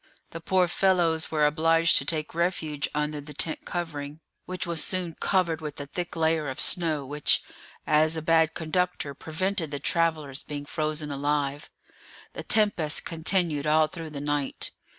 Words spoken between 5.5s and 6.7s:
with a thick layer of